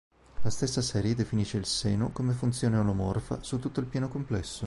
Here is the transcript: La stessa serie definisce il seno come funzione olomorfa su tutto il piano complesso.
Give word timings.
La 0.41 0.49
stessa 0.49 0.81
serie 0.81 1.13
definisce 1.13 1.57
il 1.57 1.67
seno 1.67 2.09
come 2.11 2.33
funzione 2.33 2.75
olomorfa 2.75 3.43
su 3.43 3.59
tutto 3.59 3.79
il 3.81 3.85
piano 3.85 4.07
complesso. 4.09 4.59